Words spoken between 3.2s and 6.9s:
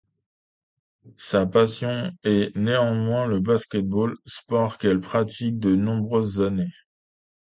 le basket-ball, sport qu'elle pratique de nombreuses années.